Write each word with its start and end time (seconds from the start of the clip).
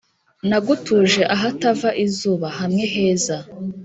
Nagutuje 0.49 1.21
ahatava 1.35 1.89
izuba 2.05 2.47
hamwe 2.57 2.83
heza 2.93 3.37